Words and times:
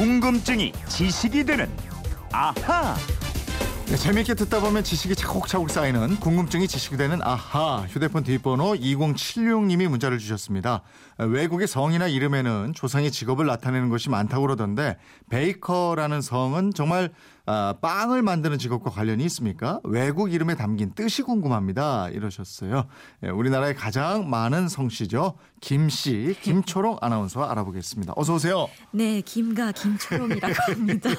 궁금증이 0.00 0.72
지식이 0.88 1.44
되는 1.44 1.68
아하. 2.32 2.96
네, 3.84 3.96
재미있게 3.96 4.32
듣다 4.32 4.58
보면 4.58 4.82
지식이 4.82 5.14
차곡차곡 5.14 5.68
쌓이는 5.68 6.16
궁금증이 6.20 6.68
지식이 6.68 6.96
되는 6.96 7.20
아하 7.20 7.84
휴대폰 7.86 8.24
뒷번호 8.24 8.72
2076님이 8.76 9.88
문자를 9.88 10.16
주셨습니다. 10.16 10.80
외국의 11.18 11.68
성이나 11.68 12.08
이름에는 12.08 12.72
조상의 12.74 13.10
직업을 13.10 13.44
나타내는 13.44 13.90
것이 13.90 14.08
많다고 14.08 14.46
그러던데 14.46 14.96
베이커라는 15.28 16.22
성은 16.22 16.72
정말 16.72 17.10
아, 17.52 17.74
빵을 17.80 18.22
만드는 18.22 18.58
직업과 18.58 18.90
관련이 18.90 19.24
있습니까? 19.24 19.80
외국 19.82 20.32
이름에 20.32 20.54
담긴 20.54 20.92
뜻이 20.94 21.22
궁금합니다. 21.22 22.08
이러셨어요. 22.10 22.84
예, 23.24 23.28
우리나라에 23.28 23.74
가장 23.74 24.30
많은 24.30 24.68
성씨죠. 24.68 25.34
김씨, 25.60 26.36
김초롱 26.42 26.98
아나운서와 27.00 27.50
알아보겠습니다. 27.50 28.12
어서 28.16 28.34
오세요. 28.34 28.68
네, 28.92 29.20
김가 29.20 29.72
김초롱이라고 29.72 30.54
합니다. 30.72 31.10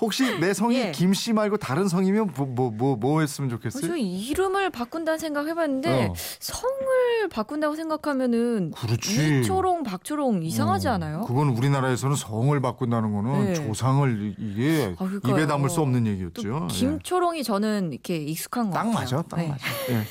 혹시 0.00 0.38
내 0.40 0.52
성이 0.52 0.76
예. 0.76 0.90
김씨 0.92 1.32
말고 1.32 1.58
다른 1.58 1.86
성이면 1.88 2.32
뭐 2.36 2.46
뭐 2.46 2.70
뭐 2.72 2.96
뭐 2.96 3.20
했으면 3.20 3.48
어, 3.48 3.54
좋겠어요? 3.56 3.86
저 3.86 3.96
이름을 3.96 4.70
바꾼다는 4.70 5.18
생각 5.18 5.46
해봤는데 5.46 6.06
어. 6.08 6.14
성을 6.40 7.28
바꾼다고 7.30 7.76
생각하면은 7.76 8.72
그렇지. 8.72 9.40
이초롱, 9.42 9.84
박초롱 9.84 10.42
이상하지 10.42 10.88
어, 10.88 10.92
않아요? 10.94 11.20
그건 11.24 11.50
우리나라에서는 11.50 12.16
성을 12.16 12.60
바꾼다는 12.60 13.12
거는 13.14 13.44
네. 13.44 13.54
조상을 13.54 14.22
이- 14.22 14.34
이게 14.38 14.94
아, 14.98 15.04
그러니까요. 15.04 15.32
입에 15.36 15.46
담을 15.46 15.70
수 15.70 15.80
없는 15.80 16.04
또 16.04 16.10
얘기였죠. 16.10 16.68
예. 16.70 16.74
김초롱이 16.74 17.44
저는 17.44 17.92
이렇게 17.92 18.16
익숙한 18.16 18.70
것딱 18.70 18.84
같아요. 18.86 18.94
맞아, 18.94 19.22
딱 19.22 19.36
네. 19.36 19.48
맞아. 19.48 19.66
예. 19.90 20.04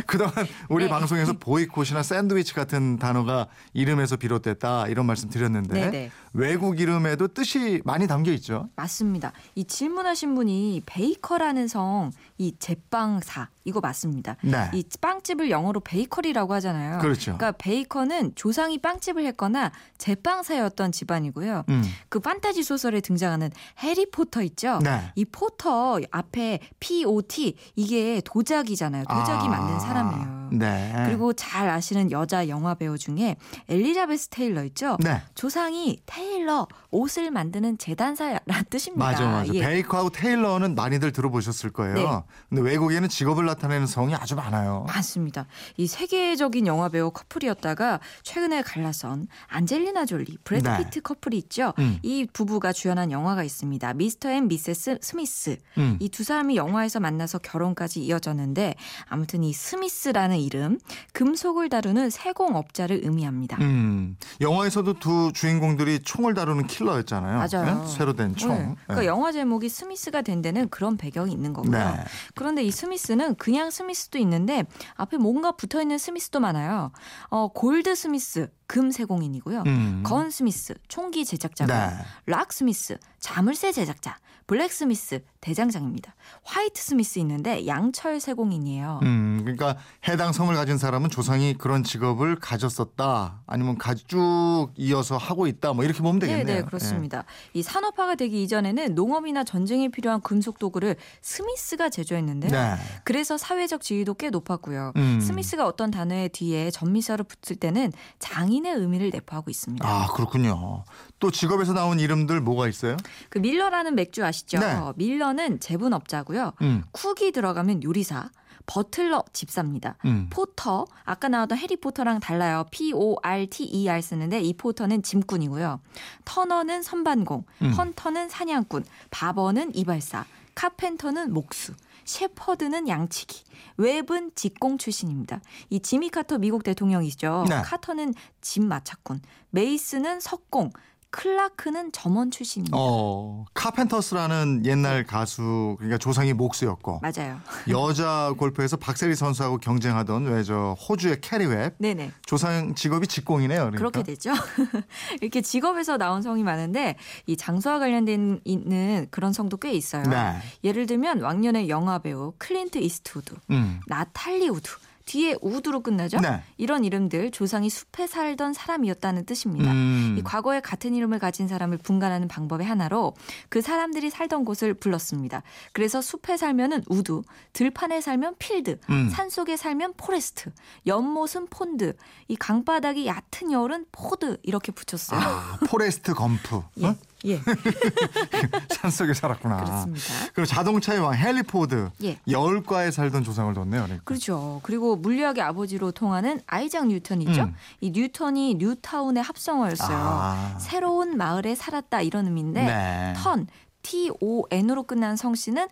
그동안 0.06 0.34
우리 0.68 0.84
네. 0.84 0.90
방송에서 0.90 1.32
보이콧이나 1.34 2.02
샌드위치 2.02 2.54
같은 2.54 2.98
단어가 2.98 3.48
이름에서 3.72 4.16
비롯됐다 4.16 4.88
이런 4.88 5.06
말씀 5.06 5.28
드렸는데 5.28 5.72
네네. 5.72 6.10
외국 6.32 6.80
이름에도 6.80 7.28
뜻이 7.28 7.80
많이 7.84 8.06
담겨 8.06 8.32
있죠. 8.32 8.68
맞습니다. 8.76 9.32
이 9.54 9.64
질문하신 9.64 10.34
분이 10.34 10.82
베이커라는 10.86 11.68
성, 11.68 12.10
이 12.38 12.54
제빵사 12.58 13.48
이거 13.66 13.80
맞습니다. 13.80 14.36
네. 14.42 14.70
이 14.72 14.84
빵집을 15.00 15.50
영어로 15.50 15.80
베이커리라고 15.80 16.54
하잖아요. 16.54 16.98
그렇죠. 17.00 17.36
그러니까 17.36 17.52
베이커는 17.58 18.32
조상이 18.36 18.78
빵집을 18.78 19.26
했거나 19.26 19.72
제빵사였던 19.98 20.92
집안이고요. 20.92 21.64
음. 21.68 21.82
그 22.08 22.20
판타지 22.20 22.62
소설에 22.62 23.00
등장하는 23.00 23.50
해리포터 23.80 24.42
있죠? 24.42 24.78
네. 24.82 25.12
이 25.16 25.24
포터 25.24 26.00
앞에 26.10 26.60
P.O.T 26.78 27.56
이게 27.74 28.22
도자기잖아요. 28.24 29.04
도자기 29.04 29.46
아, 29.46 29.50
만든 29.50 29.80
사람이에요. 29.80 30.35
네. 30.52 30.92
그리고 31.06 31.32
잘 31.32 31.68
아시는 31.68 32.10
여자 32.10 32.48
영화 32.48 32.74
배우 32.74 32.98
중에 32.98 33.36
엘리자베스 33.68 34.28
테일러 34.28 34.64
있죠? 34.64 34.96
네. 35.00 35.22
조상이 35.34 36.00
테일러 36.06 36.66
옷을 36.90 37.30
만드는 37.30 37.78
재단사라는 37.78 38.64
뜻입니다. 38.70 39.04
맞아, 39.04 39.26
맞아. 39.26 39.52
예. 39.54 39.60
베이커하고 39.66 40.10
테일러는 40.10 40.74
많이들 40.74 41.12
들어보셨을 41.12 41.70
거예요. 41.70 41.94
네. 41.94 42.06
근데 42.48 42.62
외국에는 42.62 43.08
직업을 43.08 43.44
나타내는 43.46 43.86
성이 43.86 44.14
아주 44.14 44.34
많아요. 44.34 44.86
맞습니다. 44.88 45.46
이 45.76 45.86
세계적인 45.86 46.66
영화 46.66 46.88
배우 46.88 47.10
커플이었다가 47.10 48.00
최근에 48.22 48.62
갈라선 48.62 49.26
안젤리나 49.48 50.06
졸리, 50.06 50.38
브래드 50.44 50.68
네. 50.68 50.78
피트 50.78 51.02
커플이 51.02 51.38
있죠. 51.38 51.72
음. 51.78 51.98
이 52.02 52.26
부부가 52.32 52.72
주연한 52.72 53.10
영화가 53.10 53.42
있습니다. 53.44 53.94
미스터 53.94 54.30
앤 54.30 54.48
미세스 54.48 54.98
스미스. 55.00 55.56
음. 55.78 55.96
이 56.00 56.08
두 56.08 56.24
사람이 56.24 56.56
영화에서 56.56 57.00
만나서 57.00 57.38
결혼까지 57.38 58.00
이어졌는데 58.00 58.74
아무튼 59.08 59.44
이 59.44 59.52
스미스라는 59.52 60.35
이름 60.36 60.78
금속을 61.12 61.68
다루는 61.68 62.10
세공업자를 62.10 63.00
의미합니다. 63.02 63.56
음, 63.60 64.16
영화에서도 64.40 64.94
두 64.94 65.32
주인공들이 65.32 66.00
총을 66.00 66.34
다루는 66.34 66.66
킬러였잖아요. 66.66 67.38
맞아요. 67.38 67.82
네? 67.82 67.86
쇠로 67.92 68.12
된 68.14 68.34
총. 68.36 68.50
네. 68.50 68.74
그러니까 68.84 69.00
네. 69.00 69.06
영화 69.06 69.32
제목이 69.32 69.68
스미스가 69.68 70.22
된 70.22 70.42
데는 70.42 70.68
그런 70.68 70.96
배경이 70.96 71.32
있는 71.32 71.52
거고요. 71.52 71.72
네. 71.72 72.04
그런데 72.34 72.62
이 72.62 72.70
스미스는 72.70 73.36
그냥 73.36 73.70
스미스도 73.70 74.18
있는데 74.18 74.64
앞에 74.94 75.16
뭔가 75.16 75.52
붙어 75.52 75.80
있는 75.80 75.98
스미스도 75.98 76.40
많아요. 76.40 76.92
어, 77.28 77.48
goldsmith 77.48 78.48
금세공인이고요. 78.66 79.62
음. 79.66 80.02
gunsmith 80.04 80.74
총기 80.88 81.24
제작자고 81.24 81.72
네. 81.72 81.90
locksmith 82.26 82.98
자물쇠 83.20 83.72
제작자 83.72 84.16
blacksmith 84.46 85.24
대장장입니다. 85.40 86.14
whitesmith 86.44 87.18
있는데 87.20 87.66
양철 87.66 88.20
세공인이에요. 88.20 89.00
음, 89.02 89.40
그러니까 89.42 89.76
해당 90.08 90.32
성을 90.32 90.52
가진 90.54 90.78
사람은 90.78 91.10
조상이 91.10 91.54
그런 91.54 91.82
직업을 91.82 92.36
가졌었다. 92.36 93.42
아니면 93.46 93.76
가- 93.78 93.94
쭉 93.94 94.68
이어서 94.76 95.16
하고 95.16 95.46
있다. 95.48 95.72
뭐 95.72 95.84
이렇게 95.84 95.98
보면 96.00 96.20
네, 96.20 96.26
되겠네요. 96.28 96.56
네, 96.58 96.62
그렇습니다. 96.62 97.24
이 97.54 97.62
산업화가 97.62 98.14
되기 98.16 98.42
이전에는 98.44 98.94
농업이나 98.94 99.42
전쟁에 99.44 99.88
필요한 99.88 100.20
금속 100.20 100.58
도구를 100.60 100.94
스미스가 101.22 101.86
예. 101.86 101.90
제조했는데요. 101.90 102.50
네. 102.50 102.74
그래서 103.04 103.36
사회적 103.36 103.80
지위도 103.82 104.14
꽤 104.14 104.30
높았고요. 104.30 104.92
음. 104.96 105.20
스미스가 105.20 105.66
어떤 105.66 105.90
단어의 105.90 106.28
뒤에 106.30 106.70
접미사로 106.70 107.24
붙을 107.24 107.56
때는 107.58 107.92
장인의 108.20 108.74
의미를 108.74 109.10
내포하고 109.10 109.50
있습니다. 109.50 109.86
아, 109.86 110.06
그렇군요. 110.14 110.84
또 111.20 111.30
직업에서 111.30 111.72
나온 111.72 112.00
이름들 112.00 112.40
뭐가 112.40 112.68
있어요? 112.68 112.96
그 113.28 113.38
밀러라는 113.38 113.94
맥주 113.94 114.24
아시죠? 114.24 114.58
네. 114.58 114.76
밀러는 114.96 115.60
제분업자고요. 115.60 116.52
음. 116.62 116.84
쿡이 116.92 117.32
들어가면 117.32 117.82
요리사. 117.82 118.30
버틀러 118.66 119.22
집사입니다. 119.32 119.96
음. 120.06 120.26
포터 120.28 120.86
아까 121.04 121.28
나왔던 121.28 121.56
해리포터랑 121.56 122.18
달라요. 122.18 122.64
P 122.72 122.92
O 122.92 123.16
R 123.22 123.46
T 123.46 123.62
E 123.62 123.88
R 123.88 124.02
쓰는데 124.02 124.40
이 124.40 124.54
포터는 124.54 125.04
짐꾼이고요. 125.04 125.80
터너는 126.24 126.82
선반공, 126.82 127.44
음. 127.62 127.70
헌터는 127.70 128.28
사냥꾼, 128.28 128.84
바버는 129.10 129.76
이발사, 129.76 130.24
카펜터는 130.56 131.32
목수, 131.32 131.74
셰퍼드는 132.04 132.88
양치기, 132.88 133.44
웹은 133.76 134.32
직공 134.34 134.78
출신입니다. 134.78 135.40
이 135.70 135.78
지미 135.80 136.08
카터 136.08 136.38
미국 136.38 136.64
대통령이죠. 136.64 137.44
네. 137.48 137.62
카터는 137.62 138.14
짐마차꾼, 138.40 139.20
메이스는 139.50 140.18
석공, 140.18 140.72
클라크는 141.10 141.92
점원 141.92 142.30
출신입니다. 142.30 142.76
어, 142.78 143.44
카펜터스라는 143.54 144.62
옛날 144.66 145.04
가수, 145.04 145.74
그러니까 145.78 145.98
조상이 145.98 146.32
목수였고, 146.32 147.00
맞아요. 147.02 147.40
여자 147.68 148.32
골프에서 148.36 148.76
박세리 148.76 149.14
선수하고 149.14 149.58
경쟁하던 149.58 150.26
왜 150.26 150.42
저 150.44 150.76
호주의 150.88 151.20
캐리 151.20 151.46
웹, 151.46 151.74
네네. 151.78 152.12
조상 152.24 152.74
직업이 152.74 153.06
직공이네요. 153.06 153.58
그러니까. 153.70 153.78
그렇게 153.78 154.02
되죠. 154.02 154.32
이렇게 155.20 155.40
직업에서 155.40 155.96
나온 155.96 156.22
성이 156.22 156.42
많은데 156.44 156.96
이 157.26 157.36
장소와 157.36 157.78
관련된 157.80 158.40
있는 158.44 159.06
그런 159.10 159.32
성도 159.32 159.56
꽤 159.56 159.72
있어요. 159.72 160.02
네. 160.04 160.36
예를 160.62 160.86
들면 160.86 161.22
왕년의 161.22 161.68
영화 161.68 161.98
배우 161.98 162.32
클린트 162.38 162.78
이스트우드, 162.78 163.34
음. 163.50 163.80
나탈리 163.86 164.48
우드. 164.48 164.70
뒤에 165.06 165.36
우드로 165.40 165.80
끝나죠? 165.80 166.18
네. 166.18 166.42
이런 166.56 166.84
이름들 166.84 167.30
조상이 167.30 167.70
숲에 167.70 168.06
살던 168.06 168.52
사람이었다는 168.52 169.24
뜻입니다. 169.24 169.70
음. 169.70 170.16
이 170.18 170.22
과거에 170.22 170.60
같은 170.60 170.94
이름을 170.94 171.20
가진 171.20 171.46
사람을 171.46 171.78
분간하는 171.78 172.26
방법의 172.28 172.66
하나로 172.66 173.14
그 173.48 173.62
사람들이 173.62 174.10
살던 174.10 174.44
곳을 174.44 174.74
불렀습니다. 174.74 175.42
그래서 175.72 176.02
숲에 176.02 176.36
살면은 176.36 176.82
우드, 176.88 177.22
들판에 177.52 178.00
살면 178.00 178.34
필드, 178.38 178.80
음. 178.90 179.08
산 179.08 179.30
속에 179.30 179.56
살면 179.56 179.94
포레스트, 179.96 180.50
연못은 180.86 181.46
폰드, 181.46 181.94
이 182.26 182.36
강바닥이 182.36 183.06
얕은 183.06 183.52
여울은 183.52 183.86
포드 183.92 184.38
이렇게 184.42 184.72
붙였어요. 184.72 185.20
아, 185.20 185.58
포레스트 185.68 186.14
검프. 186.14 186.62
예, 186.78 186.86
어? 186.86 186.96
예, 187.26 187.40
산속에 188.70 189.14
살았구나. 189.14 189.56
그렇습니다. 189.56 190.04
그리고 190.34 190.46
자동차의 190.46 191.00
왕 191.00 191.14
헨리 191.14 191.42
포드. 191.42 191.90
예. 192.04 192.18
여울가에 192.28 192.90
살던 192.90 193.24
조상을 193.24 193.52
뒀네요. 193.54 193.82
그러니까. 193.84 194.04
그렇죠. 194.04 194.60
그리고 194.62 194.96
물리학의 194.96 195.42
아버지로 195.42 195.92
통하는 195.92 196.40
아이작 196.46 196.86
뉴턴 196.88 197.22
있죠. 197.22 197.42
음. 197.42 197.54
이 197.80 197.90
뉴턴이 197.90 198.56
뉴타운의 198.58 199.22
합성어였어요. 199.22 199.96
아. 199.98 200.56
새로운 200.58 201.16
마을에 201.16 201.54
살았다 201.54 202.02
이런 202.02 202.26
의미인데 202.26 202.62
네. 202.62 203.12
턴 203.16 203.46
T 203.86 204.10
O 204.20 204.44
N으로 204.50 204.82
끝난 204.82 205.14
성씨는 205.14 205.68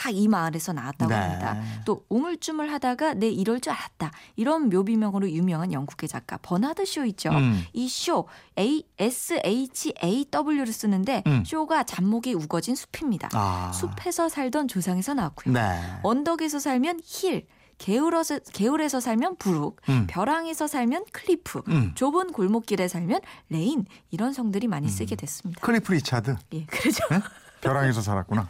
다 0.00 0.17
이 0.17 0.26
마을에서 0.26 0.72
나왔다고 0.72 1.12
네. 1.12 1.16
합니다. 1.16 1.62
또 1.84 2.04
우물쭈물 2.08 2.72
하다가 2.72 3.14
내 3.14 3.28
이럴 3.28 3.60
줄 3.60 3.72
알았다. 3.72 4.10
이런 4.34 4.68
묘비명으로 4.68 5.30
유명한 5.30 5.72
영국의 5.72 6.08
작가 6.08 6.38
버나드 6.38 6.84
쇼 6.84 7.04
있죠. 7.04 7.30
음. 7.30 7.62
이 7.72 8.26
쇼 8.58 8.82
S 8.98 9.40
H 9.44 9.94
A 10.02 10.24
W를 10.28 10.72
쓰는데 10.72 11.22
음. 11.28 11.44
쇼가 11.46 11.84
잔목이 11.84 12.34
우거진 12.34 12.74
숲입니다. 12.74 13.28
아. 13.32 13.70
숲에서 13.70 14.28
살던 14.28 14.66
조상에서 14.66 15.14
나왔고요. 15.14 15.54
네. 15.54 15.80
언덕에서 16.02 16.58
살면 16.58 17.02
힐, 17.04 17.46
개울에서, 17.78 18.40
개울에서 18.52 18.98
살면 18.98 19.36
브룩, 19.36 19.80
음. 19.88 20.08
벼랑에서 20.08 20.66
살면 20.66 21.04
클리프, 21.12 21.62
음. 21.68 21.92
좁은 21.94 22.32
골목길에 22.32 22.88
살면 22.88 23.20
레인 23.50 23.84
이런 24.10 24.32
성들이 24.32 24.66
많이 24.66 24.88
쓰게 24.88 25.14
됐습니다. 25.14 25.60
클리프 25.60 25.92
리차드. 25.92 26.36
예, 26.54 26.66
그렇죠. 26.66 27.04
네? 27.62 27.68
벼랑에서 27.68 28.02
살았구나. 28.02 28.48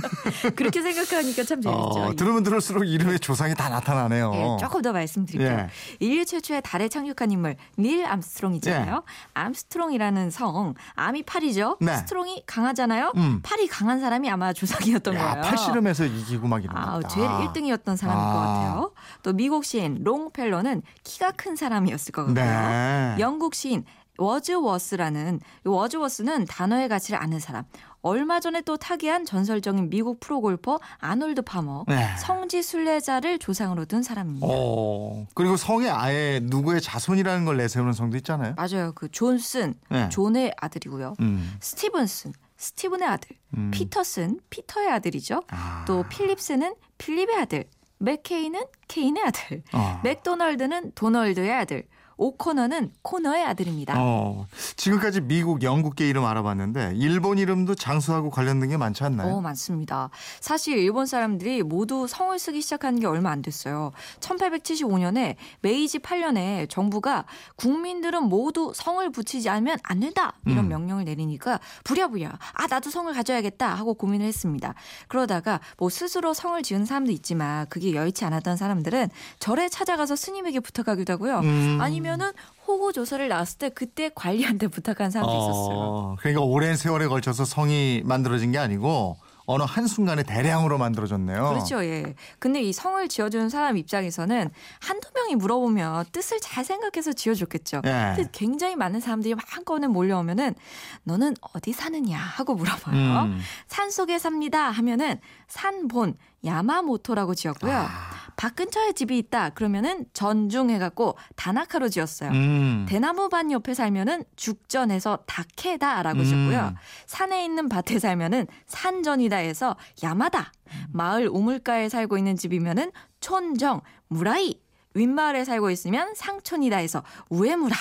그렇게 0.56 0.80
생각하니까 0.80 1.44
참 1.44 1.60
재밌죠. 1.60 1.70
어, 1.70 2.14
들으면 2.16 2.42
들을수록 2.42 2.86
이름의 2.88 3.20
조상이 3.20 3.54
다 3.54 3.68
나타나네요. 3.68 4.32
예, 4.34 4.56
조금 4.58 4.80
더 4.80 4.92
말씀드릴게요. 4.92 5.58
예. 5.58 5.68
인류 6.00 6.24
최초의 6.24 6.62
달에 6.62 6.88
착륙한 6.88 7.30
인물 7.30 7.56
닐 7.78 8.06
암스트롱이잖아요. 8.06 9.04
암스트롱이라는 9.34 10.30
성, 10.30 10.74
arm이 10.94 11.24
팔이죠. 11.24 11.76
네. 11.80 11.96
strong이 11.98 12.44
강하잖아요. 12.46 13.12
음. 13.16 13.40
팔이 13.42 13.68
강한 13.68 14.00
사람이 14.00 14.30
아마 14.30 14.52
조상이었던 14.52 15.14
야, 15.14 15.18
거예요. 15.18 15.42
팔씨름에서 15.42 16.06
이기고 16.06 16.48
막 16.48 16.64
이런 16.64 16.76
아, 16.76 17.00
거. 17.00 17.08
제일 17.08 17.28
1등이었던 17.28 17.96
사람일 17.96 18.22
아. 18.22 18.32
것 18.32 18.38
같아요. 18.38 18.92
또 19.22 19.32
미국 19.34 19.64
시인 19.64 20.02
롱펠로는 20.02 20.82
키가 21.04 21.32
큰 21.32 21.54
사람이었을 21.54 22.12
것 22.12 22.24
같고요. 22.26 22.44
네. 22.44 23.16
영국 23.18 23.54
시인 23.54 23.84
워즈워스라는 24.16 25.40
이 25.66 25.68
워즈워스는 25.68 26.46
단어의 26.46 26.88
가치를 26.88 27.20
아는 27.20 27.40
사람. 27.40 27.64
얼마 28.04 28.38
전에 28.38 28.60
또 28.60 28.76
타계한 28.76 29.24
전설적인 29.24 29.88
미국 29.88 30.20
프로골퍼 30.20 30.78
아놀드 30.98 31.40
파머, 31.40 31.86
네. 31.88 32.14
성지 32.18 32.62
순례자를 32.62 33.38
조상으로 33.38 33.86
둔 33.86 34.02
사람입니다. 34.02 34.46
어, 34.46 35.26
그리고 35.34 35.56
성에 35.56 35.88
아예 35.88 36.38
누구의 36.42 36.82
자손이라는 36.82 37.46
걸 37.46 37.56
내세우는 37.56 37.94
성도 37.94 38.18
있잖아요. 38.18 38.54
맞아요. 38.56 38.92
그 38.94 39.10
존슨, 39.10 39.74
네. 39.88 40.10
존의 40.10 40.52
아들이고요. 40.60 41.14
음. 41.20 41.56
스티븐슨, 41.60 42.34
스티븐의 42.58 43.08
아들. 43.08 43.36
음. 43.56 43.70
피터슨, 43.72 44.38
피터의 44.50 44.90
아들이죠. 44.90 45.42
아. 45.48 45.86
또 45.86 46.04
필립스는 46.10 46.74
필립의 46.98 47.36
아들. 47.36 47.64
맥케이는 47.98 48.60
케인의 48.86 49.22
아들. 49.24 49.62
어. 49.72 50.00
맥도널드는 50.04 50.92
도널드의 50.94 51.50
아들. 51.54 51.86
오코너는 52.16 52.92
코너의 53.02 53.44
아들입니다. 53.44 53.94
어, 53.96 54.46
지금까지 54.76 55.22
미국, 55.22 55.62
영국계 55.62 56.08
이름 56.08 56.24
알아봤는데 56.24 56.92
일본 56.96 57.38
이름도 57.38 57.74
장수하고 57.74 58.30
관련된 58.30 58.70
게 58.70 58.76
많지 58.76 59.04
않나요? 59.04 59.34
어, 59.34 59.40
많습니다. 59.40 60.10
사실 60.40 60.78
일본 60.78 61.06
사람들이 61.06 61.62
모두 61.62 62.06
성을 62.06 62.36
쓰기 62.38 62.60
시작한 62.60 63.00
게 63.00 63.06
얼마 63.06 63.30
안 63.30 63.42
됐어요. 63.42 63.92
1875년에 64.20 65.36
메이지 65.60 65.98
8년에 65.98 66.68
정부가 66.68 67.24
국민들은 67.56 68.24
모두 68.24 68.72
성을 68.74 69.08
붙이지 69.10 69.48
않으면 69.48 69.78
안 69.82 70.00
된다. 70.00 70.34
이런 70.46 70.66
음. 70.66 70.68
명령을 70.68 71.04
내리니까 71.04 71.60
부랴부랴 71.84 72.38
아 72.52 72.66
나도 72.66 72.90
성을 72.90 73.12
가져야겠다 73.12 73.74
하고 73.74 73.94
고민을 73.94 74.26
했습니다. 74.26 74.74
그러다가 75.08 75.60
뭐 75.78 75.88
스스로 75.88 76.34
성을 76.34 76.60
지은 76.62 76.84
사람도 76.84 77.12
있지만 77.12 77.66
그게 77.68 77.94
여의치 77.94 78.24
않았던 78.24 78.56
사람들은 78.56 79.08
절에 79.38 79.68
찾아가서 79.68 80.16
스님에게 80.16 80.60
부탁하기도 80.60 81.12
하고요. 81.14 81.40
음. 81.40 81.78
아니 81.80 82.00
면은 82.04 82.32
호구 82.66 82.92
조서를 82.92 83.28
나왔을 83.28 83.58
때 83.58 83.68
그때 83.68 84.10
관리한테 84.14 84.68
부탁한 84.68 85.10
사람도 85.10 85.32
있었어요. 85.32 85.76
어, 85.78 86.16
그러니까 86.18 86.42
오랜 86.42 86.76
세월에 86.76 87.08
걸쳐서 87.08 87.44
성이 87.44 88.02
만들어진 88.04 88.52
게 88.52 88.58
아니고 88.58 89.16
어느 89.46 89.62
한순간에 89.62 90.22
대량으로 90.22 90.78
만들어졌네요. 90.78 91.50
그렇죠, 91.50 91.84
예. 91.84 92.14
근데 92.38 92.62
이 92.62 92.72
성을 92.72 93.06
지어주는 93.06 93.50
사람 93.50 93.76
입장에서는 93.76 94.50
한두 94.80 95.08
명이 95.14 95.34
물어보면 95.36 96.06
뜻을 96.12 96.40
잘 96.40 96.64
생각해서 96.64 97.12
지어줬겠죠. 97.12 97.82
예. 97.84 98.14
근데 98.16 98.30
굉장히 98.32 98.74
많은 98.74 99.00
사람들이 99.00 99.34
한꺼번에 99.38 99.86
몰려오면은 99.86 100.54
너는 101.02 101.36
어디 101.54 101.72
사느냐 101.72 102.16
하고 102.16 102.54
물어봐요. 102.54 103.24
음. 103.24 103.40
산 103.66 103.90
속에 103.90 104.18
삽니다 104.18 104.70
하면은 104.70 105.20
산본 105.48 106.16
야마모토라고 106.44 107.34
지었고요. 107.34 107.72
아. 107.72 108.13
밭 108.44 108.56
근처에 108.56 108.92
집이 108.92 109.16
있다 109.16 109.50
그러면은 109.50 110.04
전중해갖고 110.12 111.16
다나카로 111.34 111.88
지었어요. 111.88 112.30
음. 112.32 112.84
대나무밭 112.86 113.50
옆에 113.50 113.72
살면은 113.72 114.24
죽전해서 114.36 115.20
다케다라고 115.26 116.18
음. 116.18 116.24
지었고요. 116.24 116.74
산에 117.06 117.42
있는 117.42 117.70
밭에 117.70 117.98
살면은 117.98 118.46
산전이다 118.66 119.36
해서 119.36 119.76
야마다. 120.02 120.52
마을 120.92 121.26
우물가에 121.26 121.88
살고 121.88 122.18
있는 122.18 122.36
집이면은 122.36 122.92
촌정 123.20 123.80
무라이. 124.08 124.60
윗마을에 124.94 125.44
살고 125.44 125.70
있으면 125.70 126.14
상촌이다 126.14 126.76
해서 126.78 127.02
우에무라. 127.28 127.76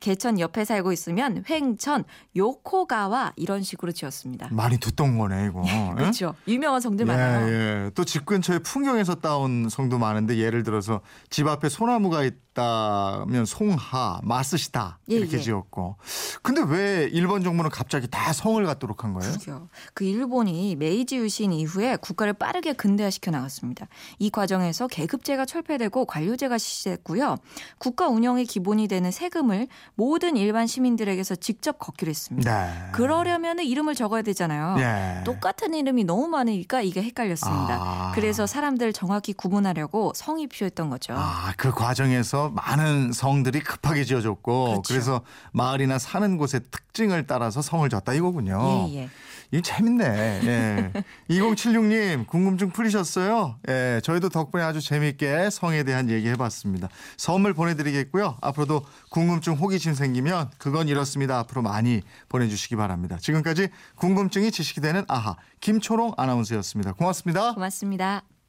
개천 0.00 0.40
옆에 0.40 0.64
살고 0.64 0.90
있으면 0.92 1.44
횡천 1.48 2.04
요코가와 2.36 3.32
이런 3.36 3.62
식으로 3.62 3.92
지었습니다. 3.92 4.48
많이 4.50 4.78
듣던 4.78 5.16
거네 5.18 5.46
이거. 5.46 5.62
예? 5.66 5.94
그렇죠. 5.94 6.34
유명한 6.48 6.80
성들 6.80 7.06
많아요. 7.06 7.48
예, 7.48 7.84
예. 7.86 7.90
또 7.94 8.04
집 8.04 8.26
근처에 8.26 8.58
풍경에서 8.60 9.16
따온 9.16 9.68
성도 9.68 9.98
많은데 9.98 10.38
예를 10.38 10.62
들어서 10.64 11.00
집 11.30 11.46
앞에 11.46 11.68
소나무가 11.68 12.24
있다면 12.24 13.44
송하, 13.46 14.20
마스시다 14.24 14.98
예, 15.10 15.16
이렇게 15.16 15.38
예. 15.38 15.42
지었고. 15.42 15.96
근데 16.42 16.62
왜 16.66 17.08
일본 17.12 17.44
정부는 17.44 17.70
갑자기 17.70 18.08
다 18.08 18.32
성을 18.32 18.64
갖도록 18.64 19.04
한 19.04 19.12
거예요? 19.14 19.30
그러게요. 19.32 19.68
그 19.94 20.04
일본이 20.04 20.74
메이지 20.74 21.16
유신 21.18 21.52
이후에 21.52 21.96
국가를 21.96 22.32
빠르게 22.32 22.72
근대화시켜 22.72 23.30
나갔습니다. 23.30 23.86
이 24.18 24.30
과정에서 24.30 24.88
계급제가 24.88 25.44
철폐되고 25.44 26.04
관료제가 26.06 26.57
실시됐고요. 26.58 27.36
국가 27.78 28.08
운영의 28.08 28.44
기본이 28.46 28.88
되는 28.88 29.10
세금을 29.10 29.68
모든 29.94 30.36
일반 30.36 30.66
시민들에게서 30.66 31.36
직접 31.36 31.78
걷기로 31.78 32.10
했습니다. 32.10 32.66
네. 32.66 32.90
그러려면 32.92 33.58
이름을 33.58 33.94
적어야 33.94 34.22
되잖아요. 34.22 34.76
예. 34.78 35.24
똑같은 35.24 35.74
이름이 35.74 36.04
너무 36.04 36.28
많으니까 36.28 36.82
이게 36.82 37.02
헷갈렸습니다. 37.02 37.78
아. 37.80 38.12
그래서 38.14 38.46
사람들 38.46 38.92
정확히 38.92 39.32
구분하려고 39.32 40.12
성이 40.14 40.46
필요했던 40.46 40.90
거죠. 40.90 41.14
아, 41.16 41.52
그 41.56 41.70
과정에서 41.70 42.50
많은 42.50 43.12
성들이 43.12 43.60
급하게 43.60 44.04
지어졌고 44.04 44.64
그렇죠. 44.64 44.82
그래서 44.86 45.20
마을이나 45.52 45.98
사는 45.98 46.36
곳의 46.36 46.62
특징을 46.70 47.26
따라서 47.26 47.62
성을 47.62 47.88
졌다 47.88 48.12
이거군요. 48.12 48.88
예, 48.90 48.94
예. 49.02 49.08
이거 49.50 49.62
재밌네. 49.62 50.04
예. 50.04 50.92
2076님 51.30 52.26
궁금증 52.26 52.70
풀리셨어요? 52.70 53.56
예, 53.68 54.00
저희도 54.02 54.28
덕분에 54.28 54.62
아주 54.62 54.80
재밌게 54.80 55.50
성에 55.50 55.84
대한 55.84 56.10
얘기 56.10 56.28
해봤습니다. 56.28 56.88
선물 57.16 57.54
보내드리겠고요. 57.54 58.36
앞으로도 58.40 58.84
궁금증 59.10 59.54
호기심 59.54 59.94
생기면 59.94 60.50
그건 60.58 60.88
이렇습니다. 60.88 61.38
앞으로 61.38 61.62
많이 61.62 62.02
보내주시기 62.28 62.76
바랍니다. 62.76 63.16
지금까지 63.20 63.68
궁금증이 63.96 64.50
지식이 64.50 64.80
되는 64.80 65.04
아하 65.08 65.36
김초롱 65.60 66.14
아나운서였습니다. 66.16 66.92
고맙습니다. 66.92 67.54
고맙습니다. 67.54 68.37